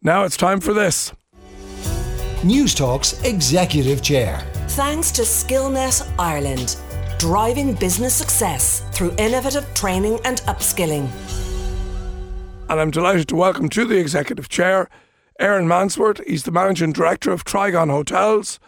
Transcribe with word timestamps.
Now 0.00 0.22
it's 0.22 0.36
time 0.36 0.60
for 0.60 0.72
this. 0.72 1.12
Newstalk's 2.42 3.20
Executive 3.24 4.00
Chair. 4.00 4.46
Thanks 4.68 5.10
to 5.10 5.22
Skillnet 5.22 6.08
Ireland, 6.16 6.76
driving 7.18 7.74
business 7.74 8.14
success 8.14 8.82
through 8.92 9.12
innovative 9.18 9.66
training 9.74 10.20
and 10.24 10.38
upskilling. 10.42 11.10
And 12.68 12.80
I'm 12.80 12.92
delighted 12.92 13.26
to 13.28 13.34
welcome 13.34 13.68
to 13.70 13.84
the 13.84 13.98
Executive 13.98 14.48
Chair 14.48 14.88
Aaron 15.40 15.66
Mansworth. 15.66 16.24
He's 16.24 16.44
the 16.44 16.52
Managing 16.52 16.92
Director 16.92 17.32
of 17.32 17.44
Trigon 17.44 17.90
Hotels. 17.90 18.60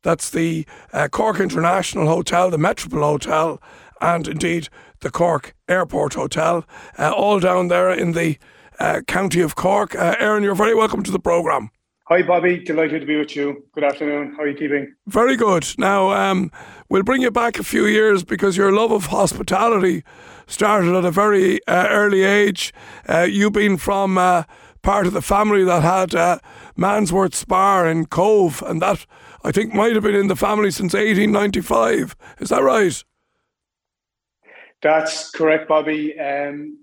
That's 0.00 0.30
the 0.30 0.64
uh, 0.94 1.08
Cork 1.08 1.40
International 1.40 2.06
Hotel, 2.06 2.48
the 2.48 2.56
Metropole 2.56 3.02
Hotel, 3.02 3.60
and 4.00 4.26
indeed 4.26 4.70
the 5.00 5.10
Cork 5.10 5.54
Airport 5.68 6.14
Hotel, 6.14 6.64
uh, 6.98 7.10
all 7.10 7.38
down 7.38 7.68
there 7.68 7.90
in 7.90 8.12
the 8.12 8.38
uh, 8.80 9.02
county 9.06 9.40
of 9.40 9.54
Cork. 9.54 9.94
Uh, 9.94 10.16
Aaron, 10.18 10.42
you're 10.42 10.54
very 10.54 10.74
welcome 10.74 11.02
to 11.02 11.10
the 11.10 11.20
programme. 11.20 11.70
Hi, 12.08 12.22
Bobby. 12.22 12.58
Delighted 12.58 13.02
to 13.02 13.06
be 13.06 13.16
with 13.16 13.36
you. 13.36 13.64
Good 13.72 13.84
afternoon. 13.84 14.34
How 14.34 14.42
are 14.42 14.48
you 14.48 14.56
keeping? 14.56 14.92
Very 15.06 15.36
good. 15.36 15.66
Now, 15.78 16.10
um, 16.10 16.50
we'll 16.88 17.04
bring 17.04 17.22
you 17.22 17.30
back 17.30 17.58
a 17.58 17.62
few 17.62 17.86
years 17.86 18.24
because 18.24 18.56
your 18.56 18.72
love 18.72 18.90
of 18.90 19.06
hospitality 19.06 20.02
started 20.48 20.96
at 20.96 21.04
a 21.04 21.12
very 21.12 21.64
uh, 21.68 21.86
early 21.88 22.24
age. 22.24 22.74
Uh, 23.08 23.28
you've 23.30 23.52
been 23.52 23.76
from 23.76 24.18
uh, 24.18 24.42
part 24.82 25.06
of 25.06 25.12
the 25.12 25.22
family 25.22 25.62
that 25.62 25.82
had 25.82 26.12
uh, 26.12 26.40
Mansworth's 26.76 27.44
Bar 27.44 27.88
in 27.88 28.06
Cobh, 28.06 28.60
and 28.62 28.82
that 28.82 29.06
I 29.44 29.52
think 29.52 29.72
might 29.72 29.94
have 29.94 30.02
been 30.02 30.16
in 30.16 30.26
the 30.26 30.34
family 30.34 30.72
since 30.72 30.94
1895. 30.94 32.16
Is 32.40 32.48
that 32.48 32.62
right? 32.62 33.04
That's 34.82 35.30
correct, 35.30 35.68
Bobby. 35.68 36.18
Um, 36.18 36.78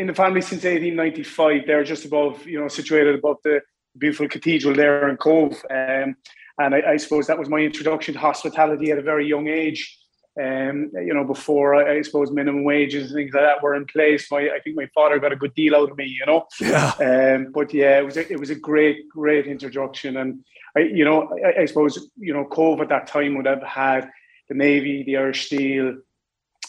in 0.00 0.06
the 0.06 0.14
family 0.14 0.40
since 0.40 0.64
1895, 0.64 1.66
they're 1.66 1.84
just 1.84 2.06
above, 2.06 2.46
you 2.46 2.58
know, 2.58 2.68
situated 2.68 3.14
above 3.14 3.36
the 3.44 3.60
beautiful 3.98 4.28
cathedral 4.28 4.74
there 4.74 5.08
in 5.08 5.16
Cobh. 5.18 5.62
Um, 5.70 6.16
and 6.58 6.74
I, 6.74 6.92
I, 6.92 6.96
suppose 6.96 7.26
that 7.26 7.38
was 7.38 7.50
my 7.50 7.58
introduction 7.58 8.14
to 8.14 8.20
hospitality 8.20 8.90
at 8.90 8.98
a 8.98 9.02
very 9.02 9.26
young 9.26 9.48
age. 9.48 9.98
Um, 10.40 10.90
you 10.94 11.12
know, 11.12 11.24
before 11.24 11.74
I, 11.74 11.98
I, 11.98 12.02
suppose 12.02 12.30
minimum 12.30 12.64
wages 12.64 13.10
and 13.10 13.14
things 13.14 13.34
like 13.34 13.42
that 13.42 13.62
were 13.62 13.74
in 13.74 13.84
place, 13.84 14.30
my 14.30 14.48
I 14.48 14.60
think 14.64 14.76
my 14.76 14.88
father 14.94 15.18
got 15.18 15.32
a 15.32 15.36
good 15.36 15.54
deal 15.54 15.76
out 15.76 15.90
of 15.90 15.98
me. 15.98 16.06
You 16.06 16.24
know, 16.24 16.46
yeah. 16.60 16.92
Um, 17.00 17.52
but 17.52 17.74
yeah, 17.74 17.98
it 17.98 18.04
was 18.04 18.16
a, 18.16 18.32
it 18.32 18.38
was 18.38 18.48
a 18.48 18.54
great 18.54 19.08
great 19.08 19.46
introduction, 19.46 20.16
and 20.16 20.44
I 20.76 20.80
you 20.80 21.04
know 21.04 21.28
I, 21.44 21.62
I 21.62 21.64
suppose 21.66 22.08
you 22.16 22.32
know 22.32 22.44
Cobh 22.44 22.80
at 22.80 22.88
that 22.90 23.08
time 23.08 23.36
would 23.36 23.46
have 23.46 23.62
had 23.64 24.08
the 24.48 24.54
Navy, 24.54 25.02
the 25.02 25.16
Irish 25.16 25.46
Steel, 25.46 25.96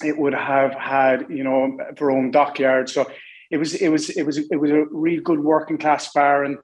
it 0.03 0.17
would 0.17 0.33
have 0.33 0.73
had 0.73 1.25
you 1.29 1.43
know 1.43 1.77
their 1.97 2.11
own 2.11 2.31
dockyard. 2.31 2.89
So 2.89 3.09
it 3.49 3.57
was 3.57 3.73
it 3.75 3.89
was 3.89 4.09
it 4.09 4.25
was 4.25 4.37
it 4.37 4.59
was 4.59 4.71
a 4.71 4.85
real 4.91 5.21
good 5.21 5.39
working 5.39 5.77
class 5.77 6.11
bar, 6.13 6.43
and 6.43 6.57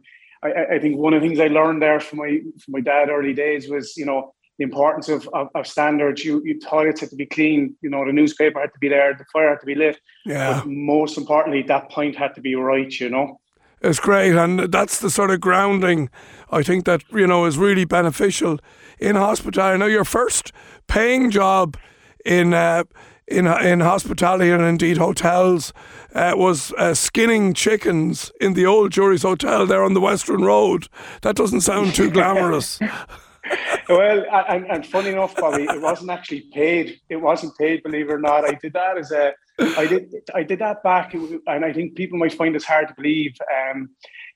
I, 0.43 0.75
I 0.75 0.79
think 0.79 0.97
one 0.97 1.13
of 1.13 1.21
the 1.21 1.27
things 1.27 1.39
I 1.39 1.47
learned 1.47 1.81
there 1.81 1.99
from 1.99 2.19
my 2.19 2.39
from 2.63 2.71
my 2.71 2.81
dad 2.81 3.09
early 3.09 3.33
days 3.33 3.69
was 3.69 3.95
you 3.97 4.05
know 4.05 4.33
the 4.57 4.63
importance 4.63 5.07
of, 5.07 5.29
of, 5.33 5.49
of, 5.53 5.67
standards. 5.67 6.25
You, 6.25 6.41
you 6.43 6.59
toilets 6.59 7.01
had 7.01 7.11
to 7.11 7.15
be 7.15 7.27
clean. 7.27 7.75
You 7.81 7.91
know, 7.91 8.03
the 8.05 8.11
newspaper 8.11 8.59
had 8.59 8.73
to 8.73 8.79
be 8.79 8.89
there. 8.89 9.13
The 9.13 9.25
fire 9.31 9.49
had 9.49 9.59
to 9.59 9.65
be 9.67 9.75
lit. 9.75 9.99
Yeah. 10.25 10.61
But 10.61 10.67
most 10.67 11.15
importantly, 11.17 11.61
that 11.63 11.91
point 11.91 12.15
had 12.15 12.33
to 12.35 12.41
be 12.41 12.55
right. 12.55 12.91
You 12.99 13.09
know. 13.09 13.39
It's 13.81 13.99
great, 13.99 14.35
and 14.35 14.71
that's 14.71 14.99
the 14.99 15.11
sort 15.11 15.29
of 15.29 15.39
grounding 15.39 16.09
I 16.49 16.63
think 16.63 16.85
that 16.85 17.03
you 17.11 17.27
know 17.27 17.45
is 17.45 17.57
really 17.57 17.85
beneficial 17.85 18.59
in 18.97 19.15
hospitality. 19.15 19.77
Now, 19.79 19.85
your 19.85 20.05
first 20.05 20.51
paying 20.87 21.29
job 21.29 21.77
in 22.25 22.53
uh, 22.53 22.85
in 23.27 23.47
in 23.47 23.81
hospitality 23.81 24.49
and 24.49 24.63
indeed 24.63 24.97
hotels 24.97 25.73
uh, 26.15 26.33
was 26.35 26.71
uh, 26.73 26.93
skinning 26.93 27.53
chickens 27.53 28.31
in 28.39 28.53
the 28.53 28.65
old 28.65 28.91
Jury's 28.91 29.23
Hotel 29.23 29.65
there 29.65 29.83
on 29.83 29.93
the 29.93 30.01
Western 30.01 30.43
Road. 30.43 30.87
That 31.21 31.35
doesn't 31.35 31.61
sound 31.61 31.93
too 31.93 32.09
glamorous. 32.09 32.79
well, 33.89 34.25
and, 34.49 34.65
and 34.69 34.85
funny 34.85 35.09
enough, 35.09 35.35
Bobby, 35.35 35.63
it 35.63 35.81
wasn't 35.81 36.09
actually 36.09 36.45
paid. 36.53 36.99
It 37.09 37.17
wasn't 37.17 37.57
paid, 37.57 37.83
believe 37.83 38.09
it 38.09 38.13
or 38.13 38.19
not. 38.19 38.45
I 38.45 38.53
did 38.53 38.73
that 38.73 38.97
as 38.97 39.11
a, 39.11 39.33
I 39.59 39.87
did, 39.87 40.13
I 40.33 40.43
did 40.43 40.59
that 40.59 40.83
back, 40.83 41.13
and 41.13 41.41
I 41.47 41.73
think 41.73 41.95
people 41.95 42.17
might 42.17 42.33
find 42.33 42.55
this 42.55 42.65
hard 42.65 42.87
to 42.89 42.93
believe. 42.95 43.35
Um, 43.71 43.89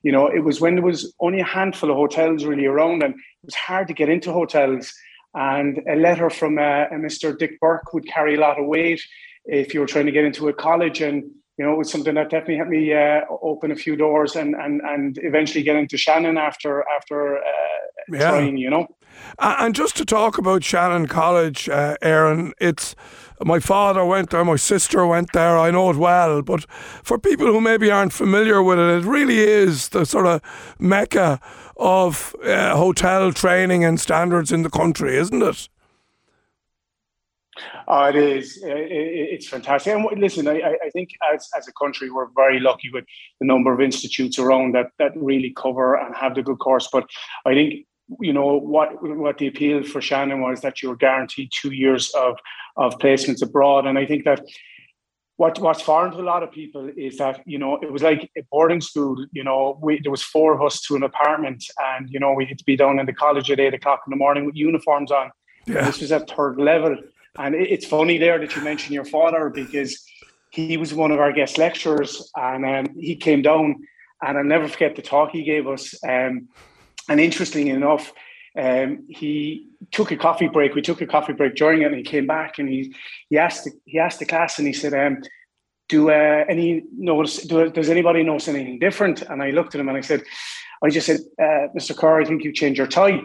you 0.04 0.12
know, 0.12 0.28
it 0.28 0.40
was 0.40 0.60
when 0.60 0.76
there 0.76 0.84
was 0.84 1.14
only 1.20 1.40
a 1.40 1.46
handful 1.46 1.92
of 1.92 1.98
hotels 1.98 2.46
really 2.46 2.66
around, 2.66 3.04
and 3.04 3.14
it 3.14 3.46
was 3.46 3.56
hard 3.56 3.88
to 3.88 3.94
get 3.94 4.10
into 4.10 4.32
hotels. 4.32 4.94
And 5.34 5.82
a 5.90 5.96
letter 5.96 6.30
from 6.30 6.58
uh, 6.58 6.86
a 6.92 6.96
Mr. 6.96 7.38
Dick 7.38 7.60
Burke 7.60 7.94
would 7.94 8.08
carry 8.08 8.36
a 8.36 8.40
lot 8.40 8.60
of 8.60 8.66
weight 8.68 9.02
if 9.46 9.74
you 9.74 9.80
were 9.80 9.86
trying 9.86 10.06
to 10.06 10.12
get 10.12 10.26
into 10.26 10.50
a 10.50 10.54
college. 10.54 11.02
And, 11.02 11.24
you 11.58 11.66
know, 11.66 11.74
it 11.74 11.78
was 11.78 11.92
something 11.92 12.16
that 12.16 12.30
definitely 12.30 12.58
helped 12.58 12.72
me 12.72 12.94
uh, 12.94 13.22
open 13.42 13.72
a 13.72 13.76
few 13.76 13.96
doors 13.96 14.36
and, 14.36 14.56
and, 14.56 14.82
and 14.82 15.18
eventually 15.24 15.64
get 15.64 15.76
into 15.76 15.98
Shannon 15.98 16.38
after, 16.38 16.84
after 16.96 17.38
uh, 17.38 17.42
yeah. 18.10 18.30
trying, 18.32 18.58
you 18.58 18.70
know. 18.70 18.88
And 19.40 19.76
just 19.76 19.96
to 19.98 20.06
talk 20.06 20.38
about 20.38 20.64
Shannon 20.64 21.08
College, 21.08 21.70
uh, 21.70 21.96
Aaron, 22.02 22.54
it's 22.60 22.96
my 23.46 23.60
father 23.60 24.06
went 24.06 24.30
there, 24.30 24.46
my 24.46 24.56
sister 24.56 25.06
went 25.06 25.32
there, 25.34 25.58
I 25.58 25.72
know 25.72 25.90
it 25.90 25.98
well. 25.98 26.42
But 26.42 26.70
for 27.04 27.18
people 27.18 27.48
who 27.48 27.62
maybe 27.62 27.92
aren't 27.92 28.14
familiar 28.14 28.62
with 28.62 28.80
it, 28.80 29.00
it 29.00 29.06
really 29.06 29.40
is 29.40 29.90
the 29.90 30.06
sort 30.06 30.26
of 30.26 30.42
mecca 30.80 31.40
of 31.78 32.36
uh, 32.44 32.76
hotel 32.76 33.32
training 33.32 33.84
and 33.84 34.00
standards 34.00 34.52
in 34.52 34.64
the 34.64 34.70
country, 34.70 35.18
isn't 35.18 35.42
it? 35.42 35.70
Oh, 37.88 38.06
it 38.06 38.16
is. 38.16 38.60
It's 38.64 39.48
fantastic. 39.48 39.94
And 39.94 40.08
listen, 40.20 40.48
I, 40.48 40.76
I 40.86 40.90
think 40.92 41.10
as, 41.34 41.50
as 41.58 41.68
a 41.68 41.74
country, 41.74 42.10
we're 42.10 42.30
very 42.36 42.60
lucky 42.60 42.90
with 42.92 43.06
the 43.40 43.46
number 43.46 43.74
of 43.74 43.82
institutes 43.82 44.40
around 44.40 44.74
that 44.76 44.92
that 45.00 45.12
really 45.16 45.54
cover 45.56 45.96
and 45.96 46.16
have 46.16 46.36
the 46.36 46.44
good 46.44 46.60
course. 46.60 46.88
But 46.92 47.10
I 47.46 47.54
think 47.54 47.86
you 48.20 48.34
know 48.34 48.58
what 48.58 48.90
what 49.02 49.38
the 49.38 49.48
appeal 49.48 49.84
for 49.84 50.02
Shannon 50.02 50.42
was 50.42 50.62
that 50.62 50.82
you 50.82 50.90
were 50.90 50.96
guaranteed 50.96 51.50
two 51.52 51.72
years 51.72 52.12
of 52.12 52.38
of 52.78 52.98
placements 53.00 53.42
abroad, 53.42 53.86
and 53.86 53.98
I 53.98 54.06
think 54.06 54.26
that 54.26 54.42
what 55.38 55.58
what's 55.60 55.82
foreign 55.82 56.12
to 56.12 56.20
a 56.20 56.30
lot 56.34 56.44
of 56.44 56.52
people 56.52 56.90
is 56.96 57.18
that 57.18 57.42
you 57.46 57.58
know 57.58 57.78
it 57.82 57.92
was 57.92 58.04
like 58.04 58.30
a 58.38 58.44
boarding 58.52 58.82
school. 58.82 59.26
You 59.32 59.44
know, 59.44 59.80
we, 59.82 60.00
there 60.02 60.12
was 60.12 60.22
four 60.22 60.54
of 60.54 60.62
us 60.62 60.82
to 60.82 60.96
an 60.96 61.04
apartment, 61.04 61.64
and 61.90 62.10
you 62.10 62.20
know 62.20 62.34
we 62.34 62.46
had 62.46 62.60
to 62.60 62.64
be 62.64 62.76
down 62.76 63.00
in 63.00 63.06
the 63.06 63.14
college 63.14 63.50
at 63.50 63.60
eight 63.60 63.74
o'clock 63.74 64.02
in 64.06 64.12
the 64.12 64.18
morning 64.18 64.46
with 64.46 64.56
uniforms 64.56 65.12
on. 65.12 65.32
Yeah. 65.66 65.86
This 65.86 66.02
was 66.02 66.12
at 66.12 66.30
third 66.30 66.60
level, 66.60 66.96
and 67.38 67.56
it, 67.56 67.72
it's 67.72 67.86
funny 67.86 68.18
there 68.18 68.40
that 68.40 68.56
you 68.56 68.62
mention 68.62 68.94
your 68.94 69.06
father 69.06 69.50
because 69.50 70.04
he 70.52 70.78
was 70.78 70.94
one 70.94 71.12
of 71.12 71.20
our 71.20 71.32
guest 71.32 71.58
lecturers, 71.58 72.30
and 72.36 72.66
um, 72.66 72.96
he 73.00 73.16
came 73.16 73.42
down, 73.42 73.76
and 74.22 74.38
I'll 74.38 74.44
never 74.44 74.68
forget 74.68 74.96
the 74.96 75.02
talk 75.02 75.32
he 75.32 75.44
gave 75.44 75.68
us. 75.68 75.96
Um, 76.08 76.50
and 77.10 77.20
interestingly 77.20 77.72
enough, 77.72 78.12
um, 78.58 79.06
he 79.10 79.68
took 79.92 80.12
a 80.12 80.18
coffee 80.18 80.48
break. 80.48 80.76
We 80.76 80.82
took 80.82 81.02
a 81.02 81.08
coffee 81.08 81.34
break 81.34 81.56
during 81.56 81.82
it, 81.82 81.86
and 81.86 81.96
he 81.96 82.04
came 82.04 82.28
back 82.28 82.60
and 82.60 82.68
he 82.68 82.94
he 83.30 83.38
asked 83.38 83.64
the, 83.64 83.72
he 83.86 83.98
asked 84.00 84.20
the 84.20 84.26
class 84.26 84.58
and 84.60 84.68
he 84.68 84.74
said, 84.74 84.94
um, 84.94 85.22
"Do 85.88 86.10
uh, 86.10 86.46
any 86.50 86.84
notice? 86.98 87.38
Do, 87.44 87.70
does 87.70 87.90
anybody 87.90 88.24
notice 88.24 88.50
anything 88.50 88.80
different?" 88.80 89.22
And 89.22 89.42
I 89.42 89.52
looked 89.52 89.74
at 89.74 89.82
him 89.82 89.88
and 89.88 89.98
I 89.98 90.02
said, 90.02 90.24
"I 90.84 90.90
just 90.90 91.08
said, 91.08 91.22
uh, 91.42 91.68
Mr. 91.78 91.96
Kerr, 91.96 92.22
I 92.22 92.26
think 92.26 92.44
you 92.44 92.52
changed 92.52 92.78
your 92.78 92.88
tie." 92.88 93.22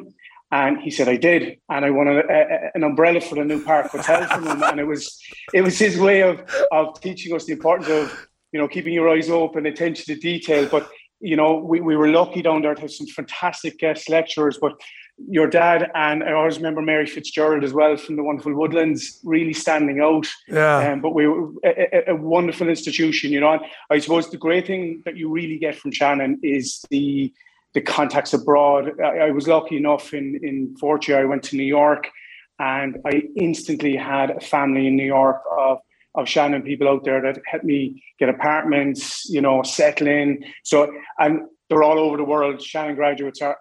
And 0.53 0.81
he 0.81 0.91
said, 0.91 1.09
"I 1.09 1.17
did," 1.17 1.59
and 1.69 1.85
I 1.85 1.91
wanted 1.91 2.25
a, 2.25 2.29
a, 2.31 2.71
an 2.77 2.85
umbrella 2.85 3.21
for 3.21 3.35
the 3.35 3.45
new 3.45 3.65
Park 3.65 3.91
Hotel 3.91 4.29
from 4.29 4.47
him. 4.47 4.63
And 4.63 4.79
it 4.79 4.87
was 4.87 5.21
it 5.53 5.63
was 5.63 5.77
his 5.77 5.99
way 5.99 6.23
of 6.23 6.49
of 6.71 7.01
teaching 7.01 7.35
us 7.35 7.47
the 7.47 7.55
importance 7.55 7.89
of 7.89 8.29
you 8.53 8.61
know 8.61 8.69
keeping 8.69 8.95
your 8.95 9.09
eyes 9.09 9.29
open, 9.29 9.67
attention 9.67 10.05
to 10.15 10.21
detail, 10.21 10.69
but 10.71 10.89
you 11.21 11.37
know, 11.37 11.55
we, 11.57 11.81
we 11.81 11.97
were 11.97 12.09
lucky 12.09 12.43
down 12.43 12.63
there 12.63 12.75
to 12.75 12.81
have 12.81 12.91
some 12.91 13.07
fantastic 13.07 13.79
guest 13.79 14.09
lecturers, 14.09 14.59
but 14.61 14.81
your 15.19 15.47
dad 15.47 15.91
and 15.95 16.23
I 16.23 16.33
always 16.33 16.59
remember 16.59 16.83
Mary 16.83 17.07
Fitzgerald 17.07 17.65
as 17.65 17.73
well 17.73 17.97
from 17.97 18.17
the 18.17 18.23
wonderful 18.23 18.55
Woodlands 18.55 19.19
really 19.25 19.55
standing 19.55 20.01
out. 20.01 20.27
Yeah. 20.47 20.93
Um, 20.93 21.01
but 21.01 21.15
we 21.15 21.27
were 21.27 21.53
a, 21.65 22.11
a, 22.11 22.15
wonderful 22.15 22.69
institution, 22.69 23.33
you 23.33 23.41
know. 23.41 23.53
And 23.53 23.63
I 23.91 23.99
suppose 23.99 24.31
the 24.31 24.37
great 24.37 24.67
thing 24.67 25.03
that 25.07 25.17
you 25.17 25.31
really 25.31 25.59
get 25.59 25.77
from 25.77 25.91
Shannon 25.91 26.39
is 26.43 26.85
the 26.91 27.33
the 27.73 27.81
contacts 27.81 28.35
abroad. 28.35 29.01
I, 29.01 29.19
I 29.19 29.31
was 29.31 29.49
lucky 29.49 29.79
enough 29.79 30.13
in 30.13 30.39
in 30.43 30.77
fourth 30.77 31.09
year 31.09 31.21
I 31.21 31.25
went 31.25 31.43
to 31.45 31.57
New 31.57 31.65
York, 31.65 32.11
and 32.59 32.99
I 33.07 33.23
instantly 33.37 33.97
had 33.97 34.31
a 34.31 34.41
family 34.41 34.87
in 34.87 34.97
New 34.97 35.07
York 35.07 35.41
of 35.59 35.79
of 36.17 36.29
Shannon 36.29 36.63
people 36.63 36.89
out 36.89 37.05
there 37.05 37.21
that 37.23 37.41
helped 37.47 37.65
me 37.65 38.03
get 38.19 38.29
apartments, 38.29 39.29
you 39.29 39.41
know, 39.41 39.63
settle 39.63 40.09
in. 40.09 40.45
So 40.65 40.93
and 41.19 41.43
they're 41.69 41.83
all 41.83 41.99
over 41.99 42.17
the 42.17 42.25
world. 42.25 42.63
Shannon 42.63 42.95
graduates 42.95 43.43
are 43.43 43.59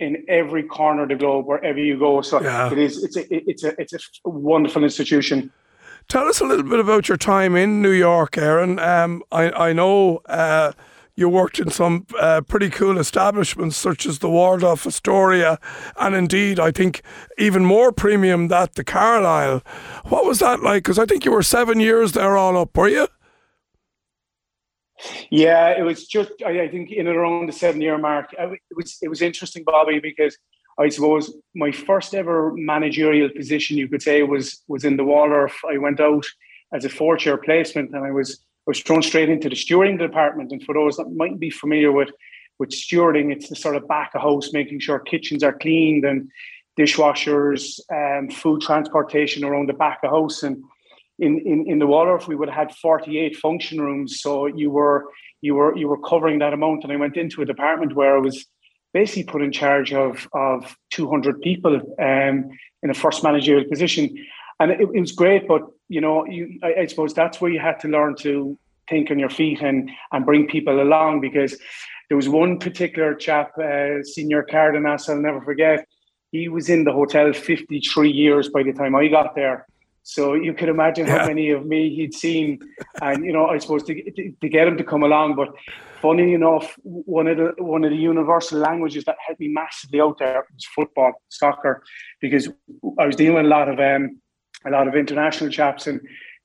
in 0.00 0.24
every 0.28 0.64
corner 0.64 1.04
of 1.04 1.08
the 1.10 1.14
globe, 1.14 1.46
wherever 1.46 1.78
you 1.78 1.98
go. 1.98 2.22
So 2.22 2.42
yeah. 2.42 2.72
it 2.72 2.78
is. 2.78 3.02
It's 3.02 3.16
a. 3.16 3.50
It's 3.50 3.64
a. 3.64 3.80
It's 3.80 3.92
a 4.24 4.28
wonderful 4.28 4.82
institution. 4.82 5.52
Tell 6.08 6.26
us 6.26 6.40
a 6.40 6.44
little 6.44 6.64
bit 6.64 6.80
about 6.80 7.08
your 7.08 7.16
time 7.16 7.54
in 7.54 7.80
New 7.80 7.92
York, 7.92 8.36
Aaron. 8.36 8.78
Um, 8.78 9.22
I 9.30 9.50
I 9.50 9.72
know. 9.72 10.18
Uh, 10.26 10.72
you 11.22 11.28
worked 11.28 11.60
in 11.60 11.70
some 11.70 12.04
uh, 12.18 12.40
pretty 12.42 12.68
cool 12.68 12.98
establishments 12.98 13.76
such 13.76 14.04
as 14.06 14.18
the 14.18 14.28
Waldorf 14.28 14.86
Astoria, 14.86 15.58
and 15.96 16.14
indeed, 16.14 16.58
I 16.58 16.72
think 16.72 17.02
even 17.38 17.64
more 17.64 17.92
premium 17.92 18.48
that 18.48 18.74
the 18.74 18.82
Carlyle. 18.82 19.62
What 20.04 20.26
was 20.26 20.40
that 20.40 20.62
like? 20.62 20.82
Because 20.82 20.98
I 20.98 21.06
think 21.06 21.24
you 21.24 21.30
were 21.30 21.44
seven 21.44 21.78
years 21.78 22.12
there 22.12 22.36
all 22.36 22.56
up, 22.58 22.76
were 22.76 22.88
you? 22.88 23.06
Yeah, 25.30 25.70
it 25.70 25.82
was 25.82 26.06
just 26.06 26.32
I, 26.44 26.62
I 26.62 26.68
think 26.68 26.90
in 26.90 27.06
around 27.06 27.48
the 27.48 27.52
seven 27.52 27.80
year 27.80 27.98
mark. 27.98 28.32
it 28.32 28.76
was 28.76 28.98
it 29.00 29.08
was 29.08 29.22
interesting, 29.22 29.62
Bobby, 29.64 30.00
because 30.00 30.36
I 30.78 30.88
suppose 30.88 31.32
my 31.54 31.70
first 31.70 32.14
ever 32.14 32.52
managerial 32.56 33.28
position, 33.30 33.76
you 33.76 33.88
could 33.88 34.02
say, 34.02 34.22
was 34.22 34.62
was 34.68 34.84
in 34.84 34.96
the 34.96 35.04
Waldorf. 35.04 35.54
I 35.70 35.78
went 35.78 36.00
out 36.00 36.26
as 36.74 36.84
a 36.84 36.88
fourth 36.88 37.24
year 37.26 37.36
placement, 37.36 37.94
and 37.94 38.04
I 38.04 38.10
was 38.10 38.40
was 38.66 38.80
thrown 38.80 39.02
straight 39.02 39.28
into 39.28 39.48
the 39.48 39.54
stewarding 39.54 39.98
department. 39.98 40.52
And 40.52 40.62
for 40.62 40.74
those 40.74 40.96
that 40.96 41.10
might 41.10 41.38
be 41.38 41.50
familiar 41.50 41.92
with 41.92 42.10
with 42.58 42.70
stewarding, 42.70 43.32
it's 43.32 43.48
the 43.48 43.56
sort 43.56 43.76
of 43.76 43.88
back 43.88 44.12
of 44.14 44.22
house, 44.22 44.52
making 44.52 44.78
sure 44.78 44.98
kitchens 45.00 45.42
are 45.42 45.56
cleaned 45.56 46.04
and 46.04 46.30
dishwashers, 46.78 47.80
um, 47.92 48.30
food 48.30 48.60
transportation 48.60 49.44
around 49.44 49.68
the 49.68 49.74
back 49.74 49.98
of 50.04 50.10
house. 50.10 50.42
And 50.42 50.62
in, 51.18 51.38
in, 51.40 51.66
in 51.66 51.78
the 51.78 51.86
Waldorf, 51.86 52.28
we 52.28 52.36
would 52.36 52.48
have 52.48 52.68
had 52.68 52.76
48 52.76 53.36
function 53.36 53.80
rooms. 53.80 54.20
So 54.20 54.46
you 54.46 54.70
were 54.70 55.06
you 55.40 55.54
were 55.54 55.76
you 55.76 55.88
were 55.88 56.00
covering 56.00 56.38
that 56.38 56.52
amount. 56.52 56.84
And 56.84 56.92
I 56.92 56.96
went 56.96 57.16
into 57.16 57.42
a 57.42 57.46
department 57.46 57.96
where 57.96 58.16
I 58.16 58.20
was 58.20 58.46
basically 58.94 59.24
put 59.24 59.42
in 59.42 59.52
charge 59.52 59.92
of 59.92 60.28
of 60.32 60.76
200 60.90 61.40
people 61.40 61.76
um, 61.98 62.50
in 62.82 62.90
a 62.90 62.94
first 62.94 63.22
managerial 63.22 63.68
position. 63.68 64.14
And 64.62 64.70
it, 64.70 64.80
it 64.80 65.00
was 65.00 65.10
great, 65.10 65.48
but 65.48 65.62
you 65.88 66.00
know, 66.00 66.24
you 66.26 66.58
I, 66.62 66.82
I 66.82 66.86
suppose 66.86 67.12
that's 67.12 67.40
where 67.40 67.50
you 67.50 67.58
had 67.58 67.80
to 67.80 67.88
learn 67.88 68.14
to 68.20 68.56
think 68.88 69.10
on 69.10 69.18
your 69.18 69.30
feet 69.30 69.60
and 69.60 69.90
and 70.12 70.24
bring 70.24 70.46
people 70.46 70.80
along 70.80 71.20
because 71.20 71.58
there 72.08 72.16
was 72.16 72.28
one 72.28 72.58
particular 72.58 73.14
chap, 73.14 73.58
uh, 73.58 74.02
Senior 74.02 74.42
Cardenas, 74.44 75.08
I'll 75.08 75.16
never 75.16 75.40
forget. 75.40 75.88
He 76.30 76.48
was 76.48 76.68
in 76.68 76.84
the 76.84 76.92
hotel 76.92 77.32
53 77.32 78.10
years 78.10 78.48
by 78.50 78.62
the 78.62 78.72
time 78.72 78.94
I 78.94 79.08
got 79.08 79.34
there. 79.34 79.66
So 80.04 80.34
you 80.34 80.54
could 80.54 80.68
imagine 80.68 81.06
yeah. 81.06 81.18
how 81.18 81.26
many 81.26 81.50
of 81.50 81.66
me 81.66 81.94
he'd 81.94 82.14
seen, 82.14 82.60
and 83.00 83.24
you 83.24 83.32
know, 83.32 83.46
I 83.46 83.58
suppose 83.58 83.82
to, 83.84 83.94
to, 83.94 84.32
to, 84.40 84.48
get 84.48 84.68
him 84.68 84.76
to 84.76 84.84
come 84.84 85.02
along. 85.02 85.36
But 85.36 85.54
funny 86.00 86.34
enough, 86.34 86.76
one 86.82 87.28
of 87.28 87.36
the 87.36 87.54
one 87.58 87.84
of 87.84 87.90
the 87.90 87.96
universal 87.96 88.58
languages 88.58 89.04
that 89.04 89.16
helped 89.26 89.40
me 89.40 89.48
massively 89.48 90.00
out 90.00 90.18
there 90.18 90.44
was 90.52 90.64
football, 90.74 91.12
soccer, 91.28 91.82
because 92.20 92.48
I 92.98 93.06
was 93.06 93.16
dealing 93.16 93.36
with 93.36 93.46
a 93.46 93.48
lot 93.48 93.68
of 93.68 93.78
um, 93.78 94.20
a 94.66 94.70
lot 94.70 94.88
of 94.88 94.94
international 94.94 95.50
chaps 95.50 95.86
and 95.86 96.00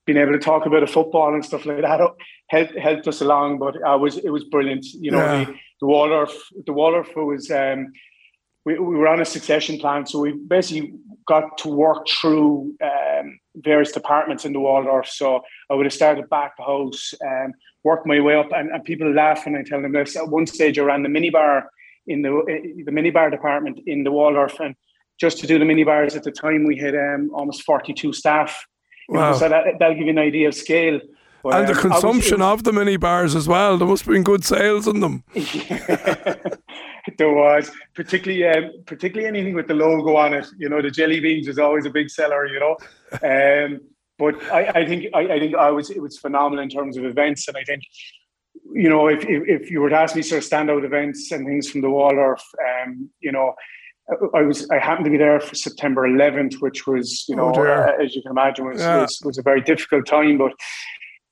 being 0.05 0.17
able 0.17 0.31
to 0.31 0.39
talk 0.39 0.65
about 0.65 0.83
a 0.83 0.87
football 0.87 1.33
and 1.33 1.43
stuff 1.43 1.65
like 1.65 1.81
that 1.81 1.99
helped 2.47 2.77
helped 2.77 3.07
us 3.07 3.21
along. 3.21 3.59
But 3.59 3.75
I 3.85 3.95
was 3.95 4.17
it 4.17 4.29
was 4.29 4.45
brilliant. 4.45 4.85
You 4.85 5.11
know, 5.11 5.17
yeah. 5.17 5.45
the, 5.45 5.55
the 5.81 5.87
Waldorf 5.87 6.33
the 6.65 6.73
Waldorf 6.73 7.15
was 7.15 7.51
um, 7.51 7.91
we, 8.65 8.79
we 8.79 8.95
were 8.95 9.07
on 9.07 9.21
a 9.21 9.25
succession 9.25 9.79
plan, 9.79 10.05
so 10.05 10.19
we 10.19 10.33
basically 10.33 10.93
got 11.27 11.57
to 11.59 11.69
work 11.69 12.07
through 12.09 12.73
um, 12.81 13.39
various 13.55 13.91
departments 13.91 14.45
in 14.45 14.53
the 14.53 14.59
Waldorf. 14.59 15.07
So 15.07 15.41
I 15.69 15.73
would 15.73 15.85
have 15.85 15.93
started 15.93 16.29
back 16.29 16.57
the 16.57 16.63
house, 16.63 17.13
um, 17.25 17.53
worked 17.83 18.07
my 18.07 18.19
way 18.19 18.35
up, 18.35 18.51
and, 18.53 18.69
and 18.69 18.83
people 18.83 19.13
laugh 19.13 19.45
when 19.45 19.55
I 19.55 19.63
tell 19.63 19.81
them 19.81 19.93
this. 19.93 20.15
At 20.15 20.29
one 20.29 20.47
stage, 20.47 20.79
I 20.79 20.83
ran 20.83 21.03
the 21.03 21.09
minibar 21.09 21.63
in 22.07 22.21
the 22.21 22.31
the 22.85 22.91
minibar 22.91 23.29
department 23.29 23.79
in 23.85 24.03
the 24.03 24.11
Waldorf, 24.11 24.59
and 24.59 24.75
just 25.19 25.39
to 25.39 25.47
do 25.47 25.57
the 25.59 25.65
minibars 25.65 26.15
at 26.15 26.23
the 26.23 26.31
time, 26.31 26.65
we 26.65 26.77
had 26.77 26.95
um, 26.95 27.29
almost 27.33 27.63
forty 27.63 27.93
two 27.93 28.13
staff 28.13 28.65
Wow. 29.09 29.33
So 29.33 29.49
that, 29.49 29.65
that'll 29.79 29.95
give 29.95 30.05
you 30.05 30.11
an 30.11 30.19
idea 30.19 30.47
of 30.49 30.55
scale. 30.55 30.99
But, 31.43 31.55
and 31.55 31.67
um, 31.67 31.73
the 31.73 31.79
consumption 31.79 32.41
of 32.41 32.63
the 32.63 32.73
mini 32.73 32.97
bars 32.97 33.35
as 33.35 33.47
well. 33.47 33.77
There 33.77 33.87
must 33.87 34.05
have 34.05 34.13
been 34.13 34.23
good 34.23 34.43
sales 34.43 34.87
in 34.87 34.99
them. 34.99 35.23
there 37.17 37.31
was 37.31 37.71
particularly 37.93 38.45
um, 38.45 38.71
particularly 38.85 39.27
anything 39.27 39.53
with 39.53 39.67
the 39.67 39.73
logo 39.73 40.15
on 40.15 40.33
it. 40.33 40.47
You 40.57 40.67
know, 40.67 40.81
the 40.81 40.91
jelly 40.91 41.19
beans 41.19 41.47
is 41.47 41.59
always 41.59 41.85
a 41.85 41.89
big 41.89 42.09
seller. 42.09 42.47
You 42.47 42.59
know, 42.59 42.75
um, 43.23 43.81
but 44.17 44.41
I, 44.51 44.81
I 44.81 44.85
think 44.85 45.05
I, 45.13 45.19
I, 45.19 45.39
think 45.39 45.55
I 45.55 45.71
was 45.71 45.89
it 45.89 46.01
was 46.01 46.17
phenomenal 46.17 46.63
in 46.63 46.69
terms 46.69 46.97
of 46.97 47.05
events, 47.05 47.47
and 47.47 47.55
I 47.55 47.63
think 47.63 47.83
you 48.73 48.89
know 48.89 49.07
if 49.07 49.23
if, 49.23 49.43
if 49.47 49.71
you 49.71 49.79
were 49.79 49.89
to 49.89 49.95
ask 49.95 50.15
me 50.15 50.23
sort 50.23 50.43
of 50.43 50.49
standout 50.49 50.83
events 50.83 51.31
and 51.31 51.45
things 51.45 51.69
from 51.69 51.81
the 51.81 51.89
Waldorf, 51.89 52.43
um, 52.83 53.09
you 53.21 53.31
know, 53.31 53.53
I 54.33 54.41
was 54.41 54.69
I 54.69 54.79
happened 54.79 55.05
to 55.05 55.11
be 55.11 55.17
there 55.17 55.39
for 55.39 55.55
September 55.55 56.07
11th, 56.07 56.61
which 56.61 56.87
was 56.87 57.25
you 57.27 57.35
oh, 57.39 57.51
know 57.51 57.67
oh 57.67 58.03
as 58.03 58.15
you 58.15 58.21
can 58.21 58.31
imagine 58.31 58.65
was, 58.65 58.79
yeah. 58.79 59.01
was, 59.01 59.21
was 59.23 59.37
a 59.37 59.41
very 59.41 59.61
difficult 59.61 60.05
time. 60.05 60.37
But 60.37 60.53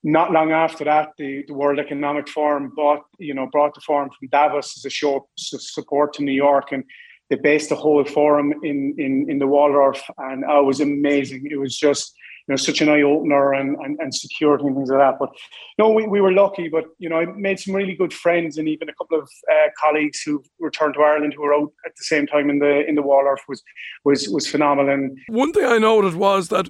not 0.02 0.30
long 0.30 0.52
after 0.52 0.84
that, 0.84 1.10
the, 1.16 1.44
the 1.48 1.54
World 1.54 1.78
Economic 1.78 2.28
Forum 2.28 2.72
bought 2.76 3.02
you 3.18 3.32
know 3.32 3.48
brought 3.50 3.74
the 3.74 3.80
forum 3.80 4.10
from 4.10 4.28
Davos 4.28 4.76
as 4.76 4.84
a 4.84 4.90
show 4.90 5.16
of 5.16 5.22
support 5.36 6.12
to 6.14 6.22
New 6.22 6.32
York, 6.32 6.70
and 6.72 6.84
they 7.30 7.36
based 7.36 7.70
the 7.70 7.76
whole 7.76 8.04
forum 8.04 8.52
in 8.62 8.94
in 8.98 9.30
in 9.30 9.38
the 9.38 9.46
Waldorf, 9.46 10.02
and 10.18 10.44
oh, 10.46 10.60
it 10.60 10.66
was 10.66 10.80
amazing. 10.80 11.48
It 11.50 11.58
was 11.58 11.76
just 11.76 12.14
you 12.46 12.52
know, 12.52 12.56
such 12.56 12.80
an 12.80 12.88
eye 12.88 13.02
opener 13.02 13.52
and, 13.52 13.76
and, 13.76 13.98
and 13.98 14.14
security 14.14 14.64
and 14.66 14.76
things 14.76 14.88
like 14.88 15.00
that. 15.00 15.18
But 15.18 15.30
no, 15.78 15.90
we, 15.90 16.06
we 16.06 16.20
were 16.20 16.32
lucky. 16.32 16.68
But 16.68 16.84
you 16.98 17.08
know, 17.08 17.16
I 17.16 17.26
made 17.26 17.58
some 17.58 17.74
really 17.74 17.94
good 17.94 18.12
friends 18.12 18.56
and 18.56 18.68
even 18.68 18.88
a 18.88 18.94
couple 18.94 19.18
of 19.18 19.28
uh, 19.50 19.68
colleagues 19.80 20.22
who 20.22 20.42
returned 20.60 20.94
to 20.94 21.00
Ireland 21.00 21.34
who 21.34 21.42
were 21.42 21.54
out 21.54 21.72
at 21.84 21.96
the 21.96 22.04
same 22.04 22.26
time 22.26 22.48
in 22.48 22.60
the 22.60 22.86
in 22.86 22.94
the 22.94 23.02
Waldorf 23.02 23.40
was 23.48 23.62
was 24.04 24.28
was 24.28 24.46
phenomenal. 24.46 25.10
One 25.28 25.52
thing 25.52 25.64
I 25.64 25.78
noted 25.78 26.14
was 26.14 26.48
that 26.48 26.68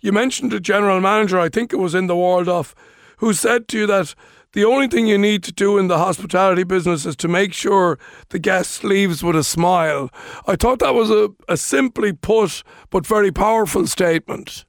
you 0.00 0.12
mentioned 0.12 0.52
the 0.52 0.60
general 0.60 1.00
manager. 1.00 1.38
I 1.38 1.48
think 1.48 1.72
it 1.72 1.76
was 1.76 1.94
in 1.94 2.06
the 2.06 2.16
Waldorf, 2.16 2.74
who 3.18 3.32
said 3.32 3.68
to 3.68 3.78
you 3.78 3.86
that. 3.86 4.14
The 4.54 4.64
only 4.64 4.88
thing 4.88 5.06
you 5.06 5.18
need 5.18 5.42
to 5.42 5.52
do 5.52 5.76
in 5.76 5.88
the 5.88 5.98
hospitality 5.98 6.64
business 6.64 7.04
is 7.04 7.16
to 7.16 7.28
make 7.28 7.52
sure 7.52 7.98
the 8.30 8.38
guest 8.38 8.82
leaves 8.82 9.22
with 9.22 9.36
a 9.36 9.44
smile. 9.44 10.08
I 10.46 10.56
thought 10.56 10.78
that 10.78 10.94
was 10.94 11.10
a, 11.10 11.28
a 11.48 11.58
simply 11.58 12.14
put 12.14 12.62
but 12.88 13.06
very 13.06 13.30
powerful 13.30 13.86
statement. 13.86 14.64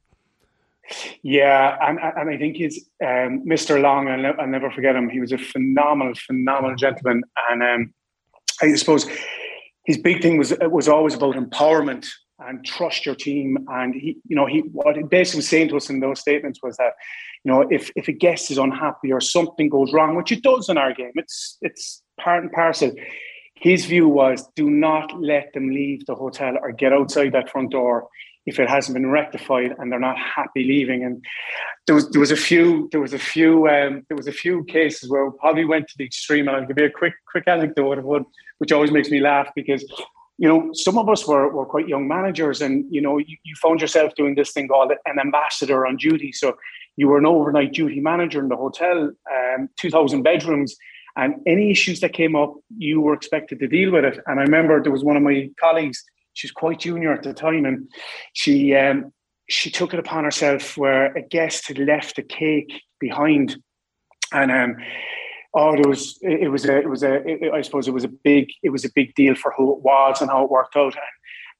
Yeah, 1.21 1.77
and, 1.81 2.00
and 2.00 2.30
I 2.30 2.38
think 2.38 2.57
he's 2.57 2.89
um, 3.03 3.45
Mr. 3.45 3.81
Long. 3.81 4.07
I'll, 4.07 4.39
I'll, 4.39 4.47
never 4.47 4.71
forget 4.71 4.95
him. 4.95 5.09
He 5.09 5.19
was 5.19 5.31
a 5.31 5.38
phenomenal, 5.38 6.13
phenomenal 6.15 6.75
gentleman, 6.75 7.24
and 7.50 7.63
um, 7.63 7.94
I 8.62 8.74
suppose 8.75 9.07
his 9.86 9.97
big 9.97 10.21
thing 10.21 10.38
was 10.38 10.53
was 10.62 10.88
always 10.88 11.13
about 11.13 11.36
empowerment 11.36 12.07
and 12.39 12.65
trust 12.65 13.06
your 13.06 13.15
team. 13.15 13.57
And 13.69 13.94
he, 13.94 14.18
you 14.27 14.36
know, 14.36 14.45
he 14.45 14.59
what 14.71 14.95
he 14.95 15.03
basically 15.03 15.39
was 15.39 15.50
saying 15.50 15.69
to 15.69 15.77
us 15.77 15.89
in 15.89 16.00
those 16.00 16.19
statements 16.19 16.59
was 16.63 16.77
that, 16.77 16.94
you 17.44 17.51
know, 17.51 17.68
if 17.69 17.91
if 17.95 18.07
a 18.07 18.12
guest 18.12 18.51
is 18.51 18.57
unhappy 18.57 19.12
or 19.12 19.21
something 19.21 19.69
goes 19.69 19.94
wrong, 19.94 20.15
which 20.15 20.31
it 20.31 20.44
does 20.44 20.69
in 20.69 20.77
our 20.77 20.94
game, 20.94 21.12
it's 21.15 21.57
it's 21.62 22.01
part 22.19 22.44
and 22.44 22.51
parcel. 22.51 22.91
His 23.56 23.86
view 23.86 24.07
was 24.07 24.47
do 24.56 24.69
not 24.69 25.19
let 25.19 25.53
them 25.53 25.69
leave 25.69 26.06
the 26.06 26.15
hotel 26.15 26.56
or 26.62 26.71
get 26.71 26.94
outside 26.94 27.33
that 27.33 27.50
front 27.50 27.71
door 27.71 28.07
if 28.45 28.59
it 28.59 28.69
hasn't 28.69 28.95
been 28.95 29.09
rectified 29.09 29.75
and 29.77 29.91
they're 29.91 30.00
not 30.00 30.18
happy 30.18 30.63
leaving. 30.63 31.03
And 31.03 31.24
there 31.86 31.95
was 31.95 32.09
there 32.12 32.19
was 32.19 32.31
a 32.31 32.38
few 32.38 32.89
there 32.91 33.01
was 33.01 33.13
a 33.13 33.19
few 33.19 33.68
um, 33.68 34.06
there 34.07 34.18
was 34.18 34.27
a 34.27 34.31
few 34.31 34.63
cases 34.65 35.09
where 35.09 35.25
we 35.25 35.38
probably 35.39 35.65
went 35.65 35.88
to 35.88 35.95
the 35.97 36.06
extreme. 36.06 36.47
And 36.47 36.57
I'll 36.57 36.65
give 36.65 36.77
you 36.77 36.86
a 36.86 36.89
quick 36.89 37.13
quick 37.31 37.47
anecdote 37.47 38.00
of 38.00 38.06
one, 38.06 38.25
which 38.57 38.71
always 38.71 38.91
makes 38.91 39.09
me 39.09 39.19
laugh 39.19 39.50
because 39.56 39.83
you 40.38 40.48
know 40.48 40.69
some 40.74 40.98
of 40.98 41.10
us 41.10 41.27
were, 41.27 41.50
were 41.50 41.65
quite 41.65 41.88
young 41.88 42.08
managers, 42.08 42.62
and 42.62 42.86
you 42.89 43.01
know 43.01 43.17
you, 43.17 43.36
you 43.43 43.55
found 43.62 43.81
yourself 43.81 44.15
doing 44.15 44.36
this 44.36 44.51
thing 44.51 44.67
called 44.67 44.91
an 45.05 45.19
ambassador 45.19 45.86
on 45.86 45.98
duty. 45.98 46.31
So 46.31 46.58
you 46.96 47.08
were 47.08 47.17
an 47.17 47.25
overnight 47.25 47.74
duty 47.74 48.00
manager 48.00 48.39
in 48.39 48.50
the 48.50 48.55
hotel, 48.55 49.12
um, 49.31 49.69
two 49.77 49.89
thousand 49.89 50.24
bedrooms. 50.24 50.75
And 51.15 51.36
any 51.46 51.69
issues 51.69 52.00
that 52.00 52.13
came 52.13 52.36
up, 52.36 52.53
you 52.77 53.01
were 53.01 53.13
expected 53.13 53.60
to 53.60 53.67
deal 53.67 53.91
with 53.91 54.05
it. 54.05 54.19
And 54.27 54.39
I 54.39 54.43
remember 54.43 54.81
there 54.81 54.91
was 54.91 55.03
one 55.03 55.17
of 55.17 55.24
my 55.24 55.50
colleagues 55.60 56.01
she 56.39 56.48
was 56.48 56.53
quite 56.53 56.79
junior 56.79 57.12
at 57.12 57.24
the 57.24 57.34
time, 57.34 57.65
and 57.65 57.89
she 58.31 58.74
um, 58.74 59.12
she 59.50 59.69
took 59.69 59.93
it 59.93 60.00
upon 60.00 60.24
herself 60.24 60.77
where 60.77 61.08
a 61.17 61.22
guest 61.22 61.67
had 61.67 61.77
left 61.79 62.17
a 62.17 62.24
cake 62.24 62.81
behind, 62.98 63.58
and 64.31 64.50
um, 64.50 64.77
oh, 65.53 65.74
it 65.74 65.86
was 65.86 66.17
it, 66.22 66.50
was 66.50 66.63
a 66.63 66.77
it 66.77 66.89
was 66.89 67.03
a 67.03 67.15
it, 67.27 67.51
I 67.53 67.62
suppose 67.62 67.89
it 67.89 67.93
was 67.93 68.05
a 68.05 68.13
big 68.24 68.48
it 68.63 68.69
was 68.69 68.86
a 68.86 68.91
big 68.96 69.13
deal 69.15 69.36
for 69.36 69.53
who 69.58 69.74
it 69.74 69.81
was 69.81 70.22
and 70.22 70.29
how 70.29 70.46
it 70.46 70.50
worked 70.50 70.77
out, 70.77 70.96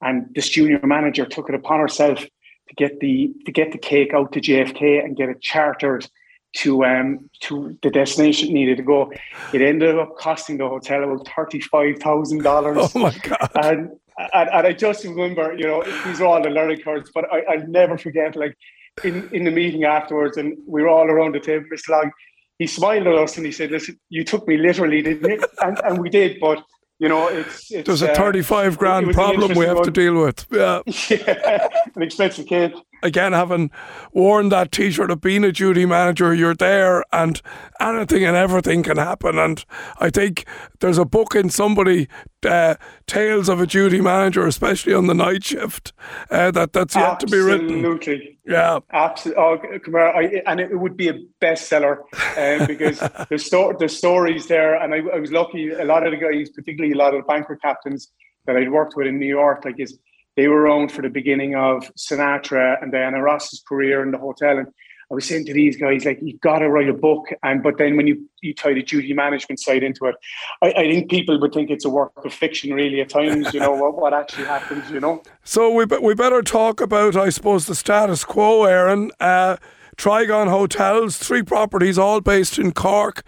and, 0.02 0.24
and 0.24 0.34
this 0.34 0.48
junior 0.48 0.80
manager 0.82 1.26
took 1.26 1.50
it 1.50 1.56
upon 1.56 1.82
herself 1.82 2.20
to 2.20 2.76
get 2.78 3.02
the 3.02 3.34
to 3.46 3.52
get 3.52 3.74
the 3.74 3.78
cake 3.78 4.14
out 4.14 4.32
to 4.32 4.40
JFK 4.40 5.04
and 5.04 5.18
get 5.18 5.28
it 5.28 5.42
chartered 5.42 6.08
to 6.56 6.86
um 6.86 7.30
to 7.42 7.78
the 7.84 7.90
destination 7.90 8.48
it 8.48 8.54
needed 8.54 8.78
to 8.78 8.84
go. 8.84 9.12
It 9.52 9.62
ended 9.62 10.00
up 10.00 10.16
costing 10.18 10.58
the 10.58 10.70
hotel 10.70 11.04
about 11.04 11.28
thirty 11.28 11.60
five 11.60 12.00
thousand 12.00 12.44
dollars. 12.44 12.78
Oh 12.96 13.00
my 13.00 13.18
god! 13.18 13.52
And 13.56 13.90
and, 14.34 14.50
and 14.50 14.68
I 14.68 14.74
just 14.74 15.04
remember, 15.06 15.56
you 15.58 15.66
know, 15.66 15.84
these 16.06 16.20
are 16.20 16.26
all 16.26 16.42
the 16.42 16.50
learning 16.50 16.82
curves, 16.82 17.10
but 17.14 17.26
I, 17.32 17.42
I'll 17.52 17.68
never 17.68 17.98
forget, 17.98 18.36
like, 18.36 18.56
in, 19.04 19.30
in 19.32 19.46
the 19.46 19.52
meeting 19.52 19.86
afterwards, 19.86 20.38
and 20.38 20.58
we 20.68 20.82
were 20.82 20.90
all 20.90 21.10
around 21.10 21.36
the 21.36 21.40
table, 21.40 21.66
Mr. 21.74 21.90
Long, 21.90 22.12
he 22.58 22.68
smiled 22.68 23.08
at 23.08 23.16
us 23.16 23.38
and 23.38 23.46
he 23.46 23.52
said, 23.52 23.72
listen, 23.72 23.98
you 24.10 24.26
took 24.26 24.48
me 24.48 24.58
literally, 24.58 25.02
didn't 25.02 25.30
you? 25.30 25.42
And, 25.62 25.80
and 25.86 26.00
we 26.00 26.10
did, 26.10 26.40
but, 26.42 26.62
you 27.00 27.08
know, 27.08 27.28
it's... 27.30 27.72
it's 27.72 27.88
There's 27.88 28.02
a 28.02 28.12
uh, 28.12 28.16
35 28.16 28.78
grand 28.78 29.14
problem 29.14 29.58
we 29.58 29.66
have 29.66 29.78
one. 29.78 29.86
to 29.86 29.92
deal 29.92 30.22
with. 30.22 30.46
Yeah. 30.52 30.82
yeah. 31.10 31.68
An 31.96 32.02
expensive 32.02 32.46
kid. 32.46 32.74
Again, 33.02 33.34
having 33.34 33.72
worn 34.12 34.50
that 34.50 34.72
T-shirt 34.72 35.12
of 35.12 35.22
being 35.22 35.44
a 35.44 35.52
duty 35.52 35.86
manager, 35.86 36.34
you're 36.34 36.56
there, 36.56 37.04
and 37.12 37.42
anything 37.80 38.26
and 38.26 38.36
everything 38.36 38.84
can 38.84 38.98
happen. 38.98 39.38
And 39.38 39.64
I 40.00 40.10
think 40.10 40.46
there's 40.80 40.98
a 40.98 41.06
book 41.06 41.36
in 41.36 41.50
somebody, 41.50 42.08
uh, 42.46 42.76
Tales 43.08 43.50
of 43.50 43.62
a 43.62 43.68
Duty 43.68 44.02
Manager, 44.02 44.46
especially 44.46 44.94
on 44.94 45.08
the 45.08 45.14
night 45.14 45.44
shift, 45.44 45.94
uh, 46.30 46.52
that 46.52 46.74
that's 46.74 46.96
yet 46.96 47.24
Absolutely. 47.24 47.28
to 47.28 47.36
be 47.36 47.52
written. 47.52 47.86
Absolutely. 47.86 48.40
Yeah. 48.46 48.80
Absolutely. 48.92 49.44
Oh, 49.44 49.58
come 49.84 49.94
here. 49.94 50.00
I, 50.00 50.42
and 50.46 50.60
it 50.60 50.80
would 50.80 50.98
be 50.98 51.10
a 51.10 51.20
bestseller 51.42 52.00
um, 52.38 52.68
because 52.68 53.00
there's, 53.30 53.46
sto- 53.46 53.74
there's 53.78 53.98
stories 53.98 54.48
there. 54.48 54.76
And 54.76 54.94
I, 54.94 55.16
I 55.16 55.20
was 55.20 55.32
lucky, 55.32 55.70
a 55.70 55.86
lot 55.86 56.06
of 56.06 56.12
the 56.12 56.18
guys, 56.18 56.50
particularly 56.50 56.94
a 56.94 56.98
lot 56.98 57.14
of 57.14 57.22
the 57.22 57.28
banquet 57.28 57.62
captains 57.62 58.12
that 58.46 58.56
I'd 58.56 58.72
worked 58.72 58.96
with 58.96 59.08
in 59.08 59.20
New 59.20 59.28
York, 59.28 59.66
like 59.66 59.80
is 59.80 60.00
they 60.40 60.48
were 60.48 60.62
around 60.62 60.90
for 60.90 61.02
the 61.02 61.10
beginning 61.10 61.54
of 61.54 61.92
Sinatra 61.98 62.82
and 62.82 62.94
Diana 62.94 63.22
Ross's 63.22 63.62
career 63.68 64.02
in 64.02 64.12
the 64.12 64.18
hotel. 64.18 64.58
And 64.58 64.68
I 65.12 65.14
was 65.14 65.26
saying 65.26 65.46
to 65.48 65.54
these 65.54 65.76
guys, 65.76 66.06
like, 66.06 66.20
you've 66.22 66.40
got 66.40 66.60
to 66.60 66.70
write 66.70 66.88
a 66.88 66.94
book. 66.94 67.26
And 67.44 67.62
but 67.62 67.78
then 67.78 67.98
when 67.98 68.08
you, 68.08 68.16
you 68.40 68.54
tie 68.54 68.74
the 68.74 68.82
duty 68.82 69.12
management 69.12 69.60
side 69.60 69.84
into 69.84 70.06
it, 70.06 70.16
I, 70.62 70.68
I 70.68 70.84
think 70.90 71.10
people 71.10 71.38
would 71.42 71.52
think 71.52 71.70
it's 71.70 71.84
a 71.84 71.90
work 71.90 72.14
of 72.24 72.34
fiction, 72.34 72.74
really, 72.74 73.02
at 73.02 73.10
times, 73.10 73.54
you 73.54 73.60
know, 73.60 73.74
what, 73.74 73.98
what 73.98 74.14
actually 74.14 74.46
happens, 74.46 74.90
you 74.90 75.02
know. 75.02 75.22
So 75.44 75.74
we, 75.74 75.84
we 75.84 76.16
better 76.16 76.42
talk 76.42 76.80
about, 76.80 77.18
I 77.18 77.32
suppose, 77.32 77.66
the 77.66 77.76
status 77.76 78.24
quo, 78.24 78.64
Aaron. 78.64 79.12
Uh, 79.20 79.58
Trigon 79.98 80.48
Hotels, 80.48 81.18
three 81.18 81.44
properties, 81.44 81.98
all 81.98 82.22
based 82.22 82.58
in 82.58 82.72
Cork. 82.72 83.22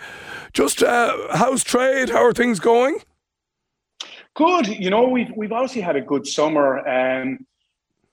Just 0.53 0.82
uh, 0.82 1.36
how's 1.36 1.65
trade? 1.65 2.12
How 2.12 2.24
are 2.24 2.32
things 2.32 2.62
going? 2.62 3.00
Good. 4.36 4.68
You 4.68 4.90
know, 4.90 5.08
we've 5.08 5.32
we've 5.36 5.52
obviously 5.52 5.82
had 5.82 5.96
a 5.96 6.02
good 6.02 6.26
summer. 6.26 6.88
Um, 6.88 7.46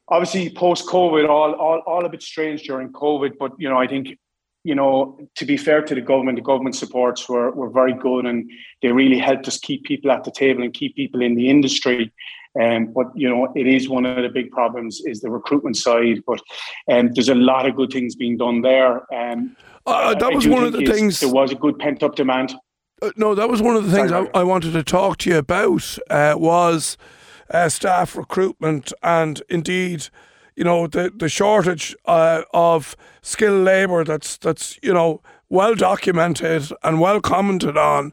obviously, 0.08 0.50
post 0.50 0.86
COVID, 0.86 1.28
all, 1.28 1.52
all 1.52 1.78
all 1.86 2.04
a 2.04 2.08
bit 2.08 2.22
strange 2.22 2.62
during 2.62 2.92
COVID. 2.92 3.38
But 3.38 3.52
you 3.58 3.68
know, 3.68 3.78
I 3.78 3.86
think 3.86 4.18
you 4.64 4.74
know 4.74 5.18
to 5.36 5.44
be 5.46 5.56
fair 5.56 5.82
to 5.82 5.94
the 5.94 6.00
government, 6.00 6.36
the 6.36 6.42
government 6.42 6.74
supports 6.74 7.28
were 7.28 7.52
were 7.52 7.70
very 7.70 7.94
good, 7.94 8.26
and 8.26 8.50
they 8.82 8.90
really 8.90 9.18
helped 9.18 9.46
us 9.46 9.58
keep 9.58 9.84
people 9.84 10.10
at 10.10 10.24
the 10.24 10.32
table 10.32 10.62
and 10.62 10.74
keep 10.74 10.96
people 10.96 11.22
in 11.22 11.36
the 11.36 11.48
industry. 11.48 12.12
Um, 12.60 12.86
but 12.86 13.06
you 13.14 13.28
know, 13.28 13.52
it 13.54 13.68
is 13.68 13.88
one 13.88 14.04
of 14.04 14.20
the 14.20 14.28
big 14.28 14.50
problems 14.50 15.00
is 15.04 15.20
the 15.20 15.30
recruitment 15.30 15.76
side. 15.76 16.24
But 16.26 16.40
um, 16.90 17.12
there's 17.12 17.28
a 17.28 17.34
lot 17.34 17.66
of 17.66 17.76
good 17.76 17.92
things 17.92 18.16
being 18.16 18.36
done 18.36 18.62
there. 18.62 19.02
Um, 19.14 19.56
Uh, 19.86 20.14
that 20.14 20.34
was 20.34 20.46
one 20.46 20.64
of 20.64 20.72
the 20.72 20.84
things. 20.84 21.20
There 21.20 21.30
was 21.30 21.52
a 21.52 21.54
good 21.54 21.78
pent 21.78 22.02
up 22.02 22.16
demand. 22.16 22.54
Uh, 23.00 23.10
no, 23.16 23.34
that 23.34 23.48
was 23.48 23.62
one 23.62 23.76
of 23.76 23.84
the 23.84 23.92
things 23.92 24.10
Sorry, 24.10 24.28
I, 24.34 24.40
I 24.40 24.42
wanted 24.42 24.72
to 24.72 24.82
talk 24.82 25.18
to 25.18 25.30
you 25.30 25.38
about 25.38 25.98
uh, 26.10 26.34
was 26.36 26.96
uh, 27.50 27.68
staff 27.68 28.16
recruitment 28.16 28.92
and 29.02 29.42
indeed, 29.48 30.08
you 30.56 30.64
know, 30.64 30.86
the 30.86 31.12
the 31.14 31.28
shortage 31.28 31.94
uh, 32.06 32.42
of 32.52 32.96
skilled 33.22 33.64
labour 33.64 34.04
that's 34.04 34.36
that's 34.36 34.78
you 34.82 34.92
know 34.92 35.22
well 35.48 35.74
documented 35.74 36.70
and 36.82 37.00
well 37.00 37.20
commented 37.20 37.76
on. 37.76 38.12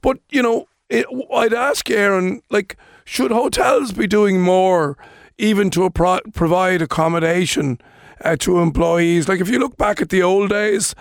But 0.00 0.18
you 0.30 0.42
know, 0.42 0.66
it, 0.88 1.06
I'd 1.34 1.54
ask 1.54 1.88
Aaron, 1.90 2.42
like, 2.50 2.76
should 3.04 3.30
hotels 3.30 3.92
be 3.92 4.06
doing 4.06 4.40
more, 4.40 4.96
even 5.38 5.70
to 5.70 5.88
pro- 5.90 6.20
provide 6.32 6.82
accommodation 6.82 7.78
uh, 8.22 8.36
to 8.40 8.60
employees? 8.60 9.28
Like, 9.28 9.40
if 9.40 9.48
you 9.48 9.58
look 9.58 9.76
back 9.76 10.00
at 10.00 10.08
the 10.10 10.22
old 10.22 10.50
days, 10.50 10.94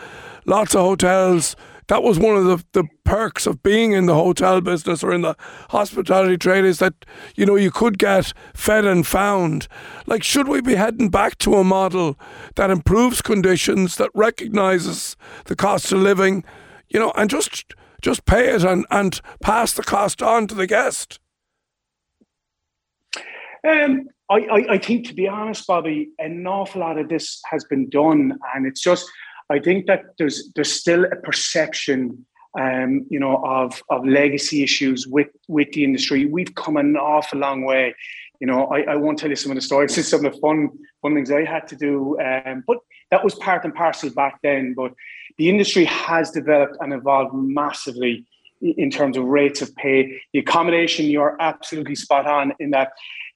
lots 0.45 0.75
of 0.75 0.81
hotels 0.81 1.55
that 1.91 2.03
was 2.03 2.17
one 2.17 2.37
of 2.37 2.45
the, 2.45 2.63
the 2.71 2.87
perks 3.03 3.45
of 3.45 3.61
being 3.61 3.91
in 3.91 4.05
the 4.05 4.15
hotel 4.15 4.61
business 4.61 5.03
or 5.03 5.11
in 5.11 5.23
the 5.23 5.35
hospitality 5.71 6.37
trade 6.37 6.63
is 6.63 6.79
that 6.79 6.93
you 7.35 7.45
know 7.45 7.57
you 7.57 7.69
could 7.69 7.97
get 7.97 8.31
fed 8.53 8.85
and 8.85 9.05
found. 9.05 9.67
Like 10.05 10.23
should 10.23 10.47
we 10.47 10.61
be 10.61 10.75
heading 10.75 11.09
back 11.09 11.37
to 11.39 11.55
a 11.55 11.65
model 11.65 12.17
that 12.55 12.71
improves 12.71 13.21
conditions 13.21 13.97
that 13.97 14.09
recognizes 14.13 15.17
the 15.47 15.55
cost 15.57 15.91
of 15.91 15.99
living 15.99 16.45
you 16.87 16.97
know 16.97 17.11
and 17.17 17.29
just 17.29 17.73
just 18.01 18.23
pay 18.23 18.47
it 18.55 18.63
and, 18.63 18.85
and 18.89 19.19
pass 19.41 19.73
the 19.73 19.83
cost 19.83 20.23
on 20.23 20.47
to 20.47 20.55
the 20.55 20.67
guest? 20.67 21.19
Um, 23.67 24.07
I, 24.29 24.35
I, 24.35 24.65
I 24.69 24.77
think, 24.77 25.07
to 25.07 25.13
be 25.13 25.27
honest, 25.27 25.67
Bobby, 25.67 26.11
an 26.19 26.47
awful 26.47 26.79
lot 26.79 26.97
of 26.97 27.09
this 27.09 27.41
has 27.51 27.65
been 27.65 27.89
done, 27.89 28.39
and 28.55 28.65
it's 28.65 28.81
just 28.81 29.11
I 29.51 29.59
think 29.59 29.85
that 29.87 30.01
there's 30.17 30.51
there's 30.55 30.71
still 30.71 31.03
a 31.05 31.15
perception, 31.15 32.25
um, 32.59 33.05
you 33.09 33.19
know, 33.19 33.41
of 33.45 33.83
of 33.89 34.05
legacy 34.05 34.63
issues 34.63 35.07
with 35.07 35.27
with 35.47 35.71
the 35.73 35.83
industry. 35.83 36.25
We've 36.25 36.55
come 36.55 36.77
an 36.77 36.95
awful 36.95 37.39
long 37.39 37.63
way. 37.63 37.93
You 38.39 38.47
know, 38.47 38.65
I, 38.67 38.81
I 38.93 38.95
won't 38.95 39.19
tell 39.19 39.29
you 39.29 39.35
some 39.35 39.51
of 39.51 39.55
the 39.55 39.61
stories. 39.61 39.97
It's 39.97 40.07
some 40.07 40.25
of 40.25 40.33
the 40.33 40.39
fun 40.39 40.69
fun 41.01 41.13
things 41.15 41.31
I 41.31 41.43
had 41.43 41.67
to 41.67 41.75
do, 41.75 42.19
um, 42.19 42.63
but 42.65 42.77
that 43.11 43.23
was 43.23 43.35
part 43.35 43.65
and 43.65 43.75
parcel 43.75 44.09
back 44.09 44.39
then. 44.41 44.73
But 44.73 44.93
the 45.37 45.49
industry 45.49 45.85
has 45.85 46.31
developed 46.31 46.77
and 46.79 46.93
evolved 46.93 47.33
massively 47.35 48.25
in 48.61 48.89
terms 48.89 49.17
of 49.17 49.25
rates 49.25 49.61
of 49.61 49.75
pay. 49.75 50.21
The 50.33 50.39
accommodation, 50.39 51.07
you're 51.07 51.35
absolutely 51.39 51.95
spot 51.95 52.27
on 52.27 52.53
in 52.59 52.71
that 52.71 52.91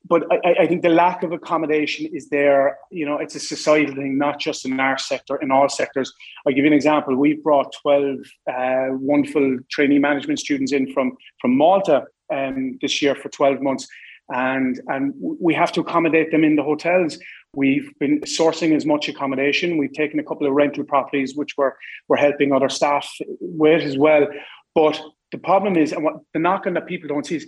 but 0.07 0.23
I, 0.31 0.63
I, 0.63 0.67
think 0.67 0.83
the 0.83 0.89
lack 0.89 1.23
of 1.23 1.31
accommodation 1.31 2.07
is 2.13 2.29
there. 2.29 2.77
You 2.91 3.05
know, 3.05 3.17
it's 3.17 3.35
a 3.35 3.39
societal 3.39 3.95
thing, 3.95 4.17
not 4.17 4.39
just 4.39 4.65
in 4.65 4.79
our 4.79 4.97
sector, 4.97 5.37
in 5.37 5.51
all 5.51 5.67
sectors. 5.67 6.13
I'll 6.45 6.53
give 6.53 6.63
you 6.63 6.67
an 6.67 6.73
example. 6.73 7.15
We've 7.15 7.41
brought 7.43 7.73
12 7.81 8.17
uh, 8.51 8.87
wonderful 8.91 9.57
trainee 9.71 9.99
management 9.99 10.39
students 10.39 10.71
in 10.73 10.93
from, 10.93 11.13
from 11.41 11.57
Malta 11.57 12.03
um, 12.31 12.77
this 12.81 13.01
year 13.01 13.15
for 13.15 13.29
12 13.29 13.61
months. 13.61 13.87
And, 14.29 14.79
and 14.87 15.13
we 15.17 15.53
have 15.53 15.71
to 15.73 15.81
accommodate 15.81 16.31
them 16.31 16.43
in 16.43 16.55
the 16.55 16.63
hotels. 16.63 17.17
We've 17.53 17.91
been 17.99 18.21
sourcing 18.21 18.75
as 18.75 18.85
much 18.85 19.07
accommodation. 19.07 19.77
We've 19.77 19.93
taken 19.93 20.19
a 20.19 20.23
couple 20.23 20.45
of 20.45 20.53
rental 20.53 20.83
properties, 20.83 21.35
which 21.35 21.53
we're, 21.57 21.73
we're 22.07 22.17
helping 22.17 22.51
other 22.51 22.69
staff 22.69 23.09
with 23.39 23.83
as 23.83 23.97
well. 23.97 24.27
But 24.73 25.01
the 25.31 25.37
problem 25.37 25.75
is, 25.77 25.91
and 25.91 26.03
what 26.03 26.15
the 26.33 26.39
knock 26.39 26.67
on 26.67 26.73
that 26.73 26.85
people 26.85 27.07
don't 27.07 27.25
see 27.25 27.37
is 27.37 27.47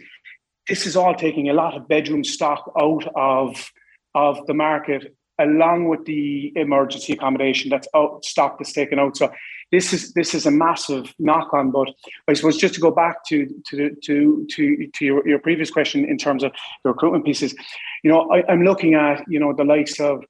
this 0.67 0.85
is 0.85 0.95
all 0.95 1.15
taking 1.15 1.49
a 1.49 1.53
lot 1.53 1.75
of 1.75 1.87
bedroom 1.87 2.23
stock 2.23 2.71
out 2.79 3.07
of 3.15 3.71
of 4.15 4.45
the 4.47 4.53
market 4.53 5.15
along 5.39 5.87
with 5.87 6.03
the 6.05 6.51
emergency 6.55 7.13
accommodation 7.13 7.69
that's 7.69 7.87
out 7.95 8.25
stock 8.25 8.57
that's 8.57 8.73
taken 8.73 8.97
out. 8.97 9.15
So 9.15 9.31
this 9.71 9.93
is 9.93 10.13
this 10.13 10.33
is 10.33 10.45
a 10.45 10.51
massive 10.51 11.13
knock 11.19 11.53
on 11.53 11.71
but 11.71 11.89
i 12.29 12.33
suppose 12.33 12.55
just 12.55 12.73
to 12.73 12.79
go 12.79 12.89
back 12.89 13.25
to 13.25 13.45
to 13.65 13.93
to 14.01 14.47
to, 14.49 14.87
to 14.93 15.05
your, 15.05 15.27
your 15.27 15.39
previous 15.39 15.69
question 15.69 16.05
in 16.05 16.17
terms 16.17 16.41
of 16.41 16.53
the 16.85 16.89
recruitment 16.91 17.25
pieces 17.25 17.53
you 18.01 18.09
know 18.09 18.31
I, 18.31 18.49
i'm 18.49 18.63
looking 18.63 18.93
at 18.93 19.25
you 19.27 19.41
know 19.41 19.51
the 19.51 19.65
likes 19.65 19.99
of 19.99 20.23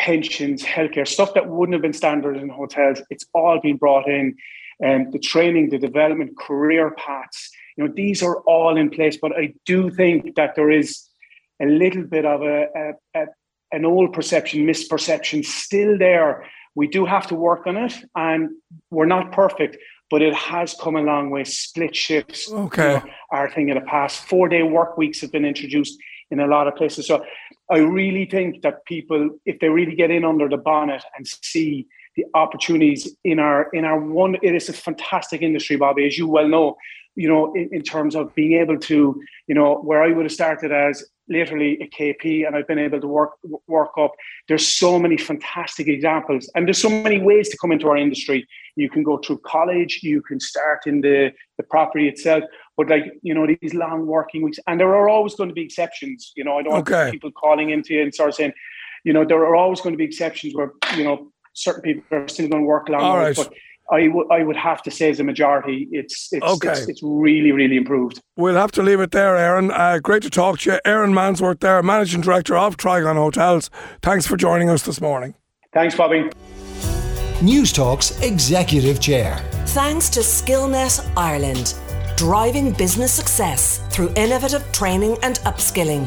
pensions 0.00 0.62
healthcare 0.62 1.06
stuff 1.06 1.34
that 1.34 1.46
wouldn't 1.46 1.74
have 1.74 1.82
been 1.82 1.92
standard 1.92 2.36
in 2.38 2.48
hotels. 2.48 3.02
It's 3.10 3.26
all 3.34 3.60
been 3.60 3.76
brought 3.76 4.08
in 4.08 4.34
and 4.80 5.06
um, 5.06 5.12
the 5.12 5.18
training 5.18 5.68
the 5.68 5.78
development 5.78 6.38
career 6.38 6.92
paths 6.92 7.50
you 7.76 7.86
know, 7.86 7.92
these 7.94 8.22
are 8.22 8.36
all 8.40 8.76
in 8.76 8.90
place, 8.90 9.18
but 9.20 9.32
I 9.36 9.54
do 9.66 9.90
think 9.90 10.34
that 10.36 10.54
there 10.54 10.70
is 10.70 11.06
a 11.60 11.66
little 11.66 12.04
bit 12.04 12.24
of 12.24 12.42
a, 12.42 12.66
a, 12.74 13.20
a 13.22 13.26
an 13.72 13.84
old 13.84 14.12
perception, 14.12 14.66
misperception 14.66 15.44
still 15.44 15.96
there. 15.96 16.44
We 16.74 16.88
do 16.88 17.04
have 17.04 17.26
to 17.28 17.34
work 17.34 17.66
on 17.66 17.76
it, 17.76 17.94
and 18.16 18.50
we're 18.90 19.06
not 19.06 19.32
perfect, 19.32 19.76
but 20.10 20.22
it 20.22 20.34
has 20.34 20.74
come 20.74 20.96
a 20.96 21.02
long 21.02 21.30
way. 21.30 21.44
Split 21.44 21.94
shifts, 21.94 22.50
okay, 22.50 22.94
you 22.94 22.98
know, 22.98 23.04
are 23.30 23.46
a 23.46 23.50
thing 23.50 23.70
of 23.70 23.76
the 23.76 23.88
past. 23.88 24.24
Four 24.24 24.48
day 24.48 24.62
work 24.62 24.96
weeks 24.96 25.20
have 25.20 25.32
been 25.32 25.44
introduced 25.44 25.98
in 26.30 26.40
a 26.40 26.46
lot 26.46 26.68
of 26.68 26.76
places. 26.76 27.06
So 27.06 27.24
I 27.70 27.78
really 27.78 28.24
think 28.24 28.62
that 28.62 28.84
people, 28.86 29.30
if 29.46 29.58
they 29.60 29.68
really 29.68 29.94
get 29.94 30.10
in 30.10 30.24
under 30.24 30.48
the 30.48 30.56
bonnet 30.56 31.02
and 31.16 31.26
see 31.26 31.86
the 32.16 32.24
opportunities 32.34 33.16
in 33.24 33.38
our 33.38 33.68
in 33.72 33.84
our 33.84 34.00
one, 34.00 34.36
it 34.42 34.54
is 34.54 34.68
a 34.68 34.72
fantastic 34.72 35.42
industry, 35.42 35.76
Bobby, 35.76 36.06
as 36.06 36.18
you 36.18 36.26
well 36.26 36.48
know 36.48 36.76
you 37.20 37.28
know, 37.28 37.52
in, 37.52 37.68
in, 37.70 37.82
terms 37.82 38.16
of 38.16 38.34
being 38.34 38.54
able 38.54 38.78
to, 38.78 39.20
you 39.46 39.54
know, 39.54 39.76
where 39.82 40.02
I 40.02 40.10
would 40.10 40.24
have 40.24 40.32
started 40.32 40.72
as 40.72 41.04
literally 41.28 41.78
a 41.82 41.88
KP 41.88 42.46
and 42.46 42.56
I've 42.56 42.66
been 42.66 42.78
able 42.78 42.98
to 42.98 43.06
work 43.06 43.32
work 43.66 43.90
up. 43.98 44.12
There's 44.48 44.66
so 44.66 44.98
many 44.98 45.18
fantastic 45.18 45.86
examples, 45.86 46.50
and 46.54 46.66
there's 46.66 46.80
so 46.80 46.88
many 46.88 47.20
ways 47.20 47.50
to 47.50 47.58
come 47.58 47.72
into 47.72 47.88
our 47.90 47.98
industry. 47.98 48.46
You 48.74 48.88
can 48.88 49.02
go 49.02 49.18
through 49.18 49.40
college, 49.44 50.00
you 50.02 50.22
can 50.22 50.40
start 50.40 50.86
in 50.86 51.02
the 51.02 51.30
the 51.58 51.64
property 51.64 52.08
itself, 52.08 52.42
but 52.78 52.88
like 52.88 53.04
you 53.22 53.34
know, 53.34 53.46
these 53.46 53.74
long 53.74 54.06
working 54.06 54.40
weeks, 54.42 54.58
and 54.66 54.80
there 54.80 54.94
are 54.94 55.10
always 55.10 55.34
going 55.34 55.50
to 55.50 55.54
be 55.54 55.62
exceptions. 55.62 56.32
You 56.36 56.44
know, 56.44 56.58
I 56.58 56.62
don't 56.62 56.78
okay. 56.78 56.94
want 56.94 57.12
people 57.12 57.32
calling 57.32 57.68
into 57.68 57.92
you 57.92 58.02
and 58.02 58.14
sort 58.14 58.30
of 58.30 58.34
saying, 58.34 58.54
you 59.04 59.12
know, 59.12 59.26
there 59.26 59.40
are 59.40 59.56
always 59.56 59.82
going 59.82 59.92
to 59.92 59.98
be 59.98 60.04
exceptions 60.04 60.54
where 60.54 60.72
you 60.96 61.04
know 61.04 61.30
certain 61.52 61.82
people 61.82 62.02
are 62.12 62.28
still 62.28 62.48
going 62.48 62.62
to 62.62 62.66
work 62.66 62.88
long 62.88 63.02
hours, 63.02 63.36
right. 63.36 63.46
but 63.46 63.54
I, 63.92 64.06
w- 64.06 64.28
I 64.30 64.42
would 64.44 64.56
have 64.56 64.82
to 64.84 64.90
say 64.90 65.10
as 65.10 65.18
a 65.20 65.24
majority, 65.24 65.88
it's 65.90 66.28
it's, 66.32 66.44
Okay. 66.44 66.70
it's 66.70 66.88
it's 66.88 67.00
really 67.02 67.52
really 67.52 67.76
improved. 67.76 68.20
We'll 68.36 68.54
have 68.56 68.72
to 68.72 68.82
leave 68.82 69.00
it 69.00 69.10
there, 69.10 69.36
Aaron. 69.36 69.70
Uh, 69.70 69.98
great 70.02 70.22
to 70.22 70.30
talk 70.30 70.60
to 70.60 70.72
you. 70.72 70.78
Aaron 70.84 71.12
Mansworth 71.12 71.60
there, 71.60 71.82
Managing 71.82 72.20
Director 72.20 72.56
of 72.56 72.76
Trigon 72.76 73.16
Hotels. 73.16 73.70
Thanks 74.02 74.26
for 74.26 74.36
joining 74.36 74.68
us 74.70 74.82
this 74.82 75.00
morning. 75.00 75.34
Thanks, 75.72 75.94
Bobby. 75.94 76.28
Newstalks 77.40 78.22
Executive 78.22 79.00
Chair. 79.00 79.36
Thanks 79.68 80.08
to 80.10 80.20
Skillnet 80.20 81.00
Ireland, 81.16 81.74
driving 82.16 82.72
business 82.72 83.12
success 83.12 83.80
through 83.90 84.12
innovative 84.16 84.70
training 84.72 85.16
and 85.22 85.36
upskilling. 85.40 86.06